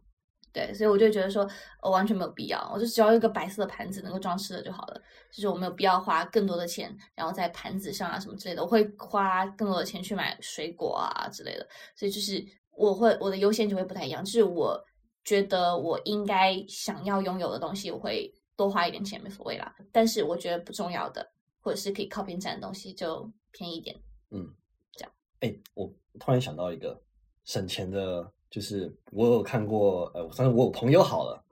[0.53, 1.49] 对，所以我就觉得说，
[1.81, 5.01] 我完全没有必要，我就只要一个白色的盘子能够装吃的就好了，
[5.33, 12.45] 就是我没有必要花更多的钱，然后在盘子上啊什么之类的，我会花更多的钱去买水果啊之类的，所以就是
[12.77, 14.79] 我会我的优先就会不太一样，就是我
[15.23, 18.31] 觉得我应该想要拥有的东西，我会
[18.61, 21.27] 多花一点钱没所谓啦，但是我觉得不重要的
[21.59, 23.95] 或者是可以靠边站的东西就便宜一点。
[24.29, 24.47] 嗯，
[24.93, 25.11] 这样。
[25.39, 27.01] 哎，我突然想到一个
[27.43, 31.43] 省钱的，就是我有看过，呃，算是我有朋友好了，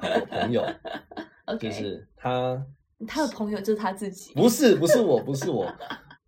[0.00, 0.64] 好我朋友
[1.60, 2.66] 就是他
[3.06, 5.70] 他的朋友就是他自己，不是不是我不是我，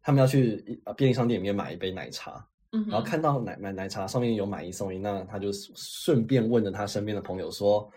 [0.02, 7.90] 他们要去便利商店里面买一杯奶茶，然后看到奶买奶茶上面有买一送一，那他就顺便问了他身边的朋友说：“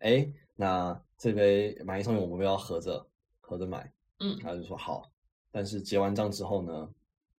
[0.00, 3.06] 哎，那这杯买一送一我们要不要合着
[3.40, 5.10] 合着买？”嗯他就说好，
[5.50, 6.88] 但是结完账之后呢，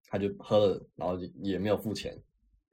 [0.08, 2.12] 他就喝了，然后也没有付钱，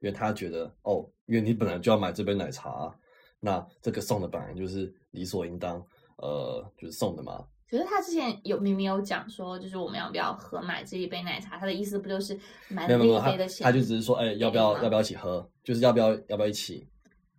[0.00, 2.92] 因为他觉得哦，因为你本来就要买这杯奶茶，
[3.38, 5.84] 那这个送的本来就是理所应当，
[6.16, 7.46] 呃，就是送的嘛。
[7.70, 11.56] 可是他之前有明明有讲说，就是我们要不要合买这一杯奶茶？
[11.56, 12.38] 他的意思不就是
[12.68, 13.64] 买了没有没有，他那一杯的钱？
[13.64, 15.48] 他就只是说，哎，要不要要不要一起喝？
[15.64, 16.86] 就是要不要要不要一起？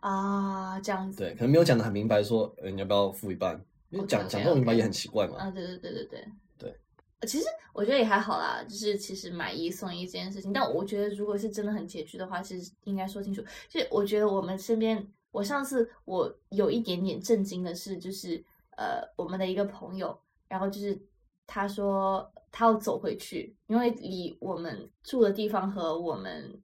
[0.04, 1.20] 啊，这样子。
[1.20, 3.58] 对，可能没有讲的很明白，说，呃，你要不要付一半？
[3.90, 5.38] 因为讲讲这么明白也很奇怪嘛。
[5.38, 6.26] 啊，对对对对对
[6.58, 6.80] 对
[7.20, 7.28] 呃。
[7.28, 13.42] 其实我觉得也还好啦，就是其实买一送一这件事情，但我觉得如果是真的很拮据的话，其实应该说清楚。
[13.70, 18.44] 就是我觉得我们身边，我上次我有一点点震惊的是，就是
[18.76, 21.00] 呃，我们的一个朋友，然后就是
[21.48, 26.62] 他说他要走回去，因为离我们住的地方和我们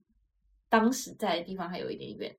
[0.68, 2.36] 当时在的地方还有一点远，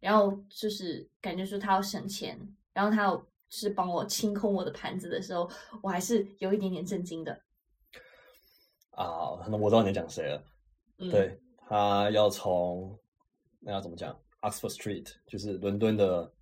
[0.00, 2.38] 然后就是感觉说他要省钱，
[2.72, 5.48] 然后他要就是帮我清空我的盘子的时候，
[5.82, 7.32] 我还是有一点点震惊的。
[8.90, 10.42] 啊，那我知道你在讲谁了。
[10.98, 12.98] 嗯，对他要从
[13.60, 16.32] 那要怎么讲，Oxford Street，就是伦敦的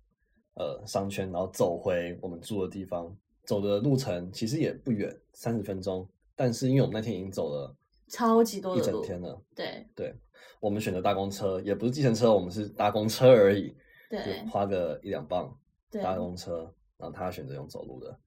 [0.55, 3.15] 呃商圈，然后走回我们住的地方，
[3.45, 6.07] 走的路程其实也不远，三十分钟。
[6.35, 7.75] 但是因为我们那天已经走了
[8.09, 10.15] 超级多一整天了，对对
[10.59, 13.75] 我们选择搭公车，也不是计程车，我们是搭公车而已，
[14.09, 15.55] 对就花个一两磅
[15.91, 18.19] 对搭公车，然后他选择用走路的，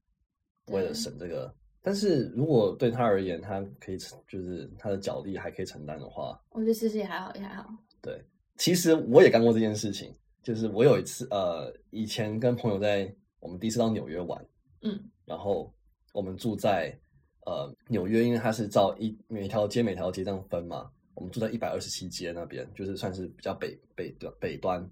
[0.65, 1.53] 对为了省这个。
[1.83, 7.67] 但是如果对他而言，他可以承就是他的脚力还可以承担的话，我觉得其实也还好，也还好。
[8.01, 8.23] 对，
[8.57, 14.45] 其实我也干过这件事情，就是我有一次呃，以前跟朋友在我们第一次到纽约玩，
[14.83, 15.73] 嗯然后
[16.13, 16.95] 我们住在
[17.47, 24.89] 呃纽约，因为它是照一每条街每条街这样分嘛，我们住在一百二十七街那边，就是算是比较北北端北端，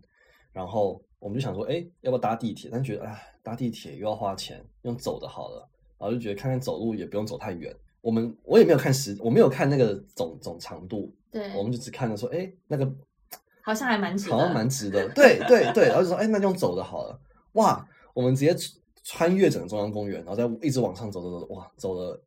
[0.52, 2.70] 然后我们就想说，哎，要不要搭地铁？
[2.72, 7.76] 但觉得哎，搭地铁又要花钱，用走的好了，然后就觉得看看走路也不用走太远。
[8.02, 12.90] 我们我也没有看时，我没有看那个总总长度，对，我们就只看了说，哎，那个
[13.62, 17.20] 好像还蛮值，好像蛮值的， 对对对，然后就说，哎，那就用走的好了。
[17.54, 18.56] 哇，我们直接
[19.04, 22.24] 穿越整个中央公园，然后再一直往上走走走，哇，走了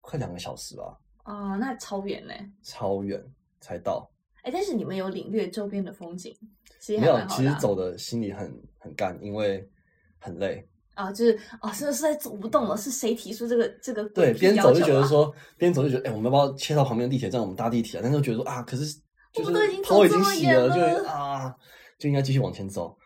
[0.00, 0.96] 快两个小时吧，
[1.30, 2.34] 哦，那超远呢。
[2.62, 3.22] 超远
[3.60, 4.10] 才到。
[4.42, 6.36] 哎，但是你们有领略周边的风景，
[6.80, 7.20] 其实没有。
[7.28, 9.68] 其实走的心里很很干，因为
[10.18, 10.66] 很累。
[10.94, 17.40] 啊，就是哦，真的实在走不动了，是谁提出这个这个对，边走就觉得说，边走就觉得，哎，我们要不要切到旁边的地铁站？
[17.40, 18.02] 我们搭地铁啊？
[18.02, 18.84] 但是又觉得说啊，可是
[19.32, 21.54] 就是我们都已经头已经洗了就啊，
[21.98, 22.96] 就应该继续往前走。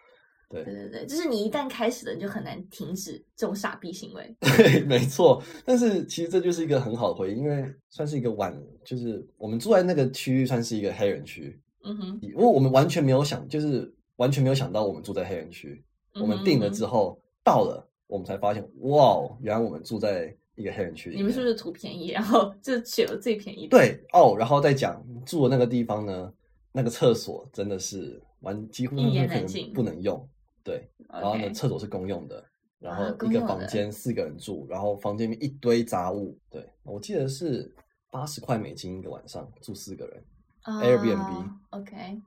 [0.62, 4.35] 对对对对，就是你一旦开始了，你就很难停止这种傻逼行为。
[4.40, 5.43] 对，没错。
[5.64, 15.83] 但是其实这就是一个很好的回忆，因为算是一个晚，就是我们住在那个区域，算是一个黑人区，嗯哼，因为我们完全没有想，就是完全没有想到我们住在黑人区。
[16.21, 21.12] 我们定了之后，后到了，我们才发现，哇哦，原来我们住在一个黑人区。
[21.12, 23.77] 你们是不是图便宜， 然后就选了最便宜的？
[23.77, 26.33] 对哦，然后再讲住的那个地方呢，
[26.71, 30.25] 那个厕所真的是完几乎一言难尽不能用。
[30.64, 32.42] 对，然后呢，厕所是公用的，
[32.79, 36.37] 然啊后一个房间四个人住，然后房间里面一堆杂物。
[36.50, 37.72] 对，我记得是
[38.11, 40.24] 八十块美金一个晚上住四个人。
[40.64, 42.22] Airbnb 啊 OK，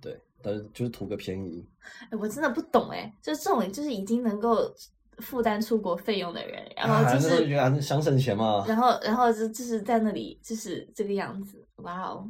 [0.00, 1.64] 对，但是就是图个便宜。
[2.10, 4.74] 哎，我真的不懂哎，就是这种就是已经能够
[5.18, 8.64] 负担出国费用的人， 然后啊就是，那原来想省钱嘛。
[8.66, 12.28] 然后然后就就是在那里就是这个样子，哇哦！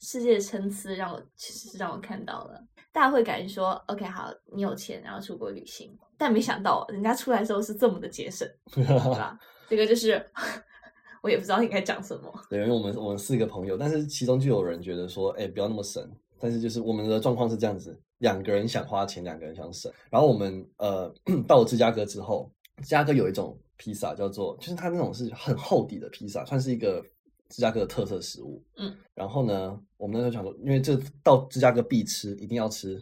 [0.00, 2.62] 世界的参差让我其实是让我看到了，
[2.94, 9.36] 大家会感觉说，OK，好，你有钱，然后出国旅行，但没想到人家出来的时候是这么的节省， 对吧？
[9.68, 10.24] 这个就是
[11.20, 12.32] 我也不知道应该讲什么。
[12.48, 16.08] 对，因为我们我们四个朋友，但是其中就有人觉得说，哎，不要那么省。
[16.38, 19.90] 但是就是我们的状况是这样子，两个人想花钱，两个人想省。
[20.08, 21.12] 然后我们呃
[21.48, 22.48] 到了芝加哥之后，
[22.82, 27.02] 芝加哥有一种披萨叫做，就是它那种是很厚底的披萨，算是一个
[27.48, 28.62] 芝加哥的特色食物。
[28.76, 32.94] 嗯，然后呢，我们那时候想说，因为这到芝加哥必吃，一定要吃。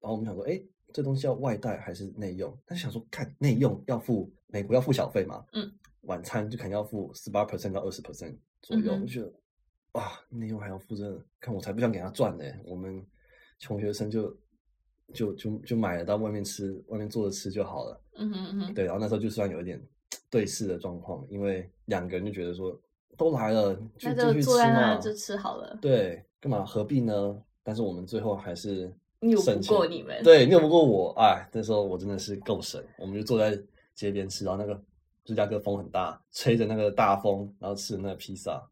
[0.00, 0.60] 然后我们想说，哎，
[0.92, 2.56] 这东西要外带还是内用？
[2.64, 5.70] 但是想说，看内用要付美国要付小费嘛，嗯，
[6.02, 9.32] 晚餐就肯定要付十八 percent 到二十 percent 左右，嗯我就觉得
[9.92, 12.44] 哇，内用还要付这个，看我才不想给他赚呢。
[12.64, 13.04] 我们
[13.58, 14.36] 穷学生就
[15.12, 18.02] 就就就买了到外面吃，外面坐着吃就好了。
[18.16, 19.80] 嗯哼嗯哼，对，然后那时候就算有一点
[20.30, 22.80] 对视的状况，因为两个人就觉得说
[23.20, 27.36] 都来了，就那就坐在那，就吃好了，对，干嘛何必呢？
[27.62, 28.90] 但是我们最后还是
[29.20, 30.22] 拗省不过钱你们。
[30.22, 33.54] 对，拗不过我，哎，那时候我真的是够神，我们就坐在
[33.94, 34.82] 街边吃，然后那个
[35.26, 38.66] 芝加哥风很大，吹着那个大风，然后吃那个披萨。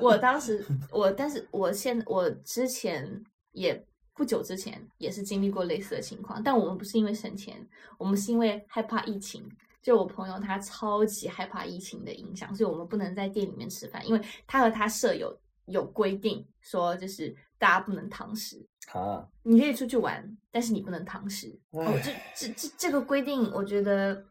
[0.00, 3.08] 我 当时我，但是我现我之前
[3.52, 3.80] 也
[4.12, 7.64] 不久之前也是经历过类似的情况，但我们不是因为省钱，
[7.96, 9.48] 我们是因为害怕疫情。
[9.82, 18.64] 就我朋友他超级害怕疫情的影响，所以我们不能在店里面吃饭，因为他和他舍友有规定说，就是大家不能堂食。
[18.92, 21.58] 啊，你可以出去玩，但是你不能堂食。
[21.70, 24.24] 哦，这这这这个规定，我觉得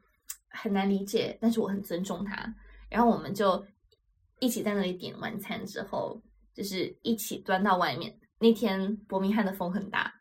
[0.50, 2.54] 很难理解，但是我很尊重他。
[2.90, 3.66] 然后我们就
[4.40, 6.22] 一起在那里点完餐之后，
[6.54, 8.18] 就是一起端到外面。
[8.40, 10.14] 那天伯明翰的风很大，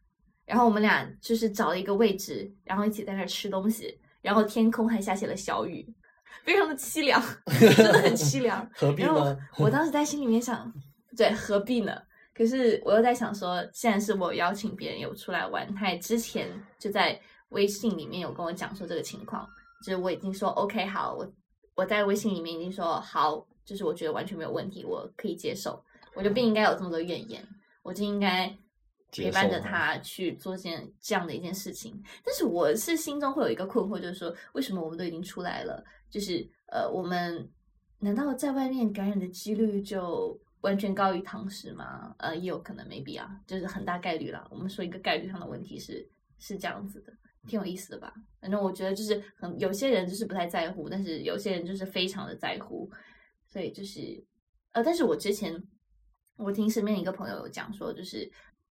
[0.45, 4.01] 然后我们俩就是找了一个位置，然后一起在那儿吃东西。
[4.23, 5.87] 然后天空还下起了小雨，
[6.45, 7.23] 非常的凄凉，
[7.77, 8.69] 真的很凄凉。
[8.75, 9.39] 何必然后呢？
[9.59, 10.73] 我当时在心里面想，
[11.17, 12.01] 对，何必呢？
[12.35, 16.49] 可是我又在想说，既然是我邀请别人有出来玩，他也之前
[16.79, 19.47] 就在微信里面有跟我讲说这个情况，
[19.85, 21.31] 就是我已经说 OK 好，我
[21.75, 25.83] 我在微信里面已经说好，就是我觉得完全没有问题，我可以接受，
[26.15, 27.47] 我就不应该有这么多怨言，
[27.83, 28.57] 我就应该接
[29.11, 32.01] 陪伴着他去做件这样的一件事情。
[32.25, 37.49] 但是我是心中会有一个困惑，就是说为什么我们都已经出来了，就是呃，我们
[37.99, 42.15] 难道在外面感染的几率就完全高于堂食吗？
[42.19, 44.47] 呃，也有可能，maybe 啊，就是很大概率啦。
[44.51, 46.07] 我们说一个概率上的问题是
[46.39, 47.13] 是这样子的，
[47.47, 48.15] 挺有意思的吧？
[48.41, 52.91] 反正我觉得就是很有些人就是不太在乎，但是有些人就是非常的在乎，
[53.49, 54.23] 所以就是
[54.73, 55.63] 呃，但是我之前
[56.37, 58.31] 我听身边一个朋友有讲说，就是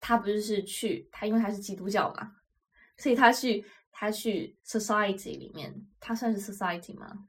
[0.06, 2.30] 他不是去他因为他是基督教嘛，
[2.96, 7.26] 所以他去他去 society 里面，他算是 society 吗？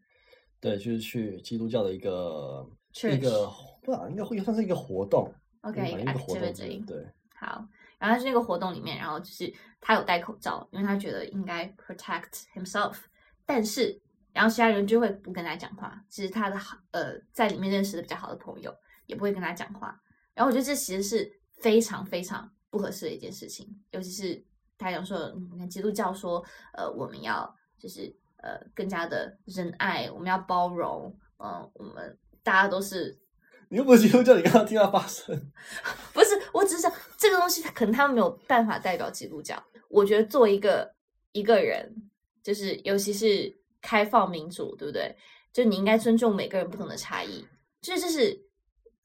[0.60, 2.64] 对，就是去基督教的一个
[2.94, 3.52] Church 一个
[3.82, 5.34] 不啊，应该会算是一个活动。
[5.62, 6.54] OK，一个活动
[6.86, 7.04] 对，
[7.34, 7.68] 好，
[7.98, 9.52] 然后他去那个活动里面，然后就是
[9.82, 12.96] 他有戴口罩，因为他觉得应该 protect himself，
[13.44, 14.00] 但是
[14.34, 18.72] 然后其他人就会不跟他讲话，其实他的好呃在里面认识的比较好的朋友
[19.08, 20.00] 也不会跟他讲话，
[20.36, 24.44] 然后我觉得这其实是非常非常不合适的一件事情，尤其是
[24.78, 26.44] 他讲说，嗯你看基督教说，
[26.74, 33.18] 呃，我们要就是呃更加的仁爱，我们要包容，嗯、我们大家都是
[33.70, 35.52] 你又不是基督教，你刚刚听到发声，
[36.14, 39.62] 不是，我只是想这个东西，可能他们没有办法代表基督教。
[39.90, 40.94] 我觉得做一个
[41.32, 41.94] 一个人，
[42.44, 45.16] 就是尤其是开放民主，对不对？
[45.54, 47.46] 就你应该尊重每个人不同的差异。
[47.82, 48.46] 就是这是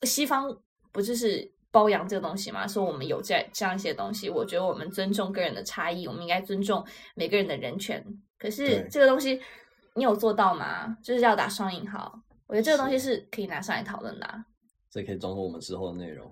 [0.03, 0.61] 西方
[0.91, 2.69] 不就是包养这个东西嘛？
[2.69, 6.85] 说我们有这这样一些东西，我觉得我们尊重个人的差异，我们应该尊重
[7.17, 8.05] 每个人的人权。
[8.39, 9.41] 可是这个东西，
[9.97, 10.97] 你有做到吗？
[11.03, 12.13] 就是要打双引号。
[12.47, 14.45] 我觉得这个东西是是可以拿上来讨论的、啊。
[14.91, 16.31] 这可以装作我们之后的内容，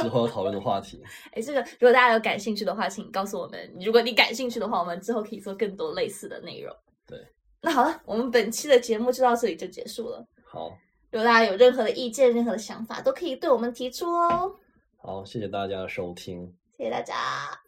[0.00, 1.02] 之后要讨论的话题。
[1.36, 3.70] 哎，这个如果大家有感兴趣的话，请告诉我们。
[3.78, 6.74] 如果你感兴趣的话，我们之后可以做更多类似的内容。
[7.06, 7.18] 对，
[7.60, 10.26] 那好了，我们本期的节目就到这里就结束了。
[10.50, 10.70] 好，
[11.12, 14.56] 如果大家有任何的意见、任何的想法，都可以对我们提出哦。
[14.96, 16.52] 好，谢谢大家的收听。
[16.78, 17.14] 谢谢大家，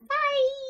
[0.08, 0.63] 拜。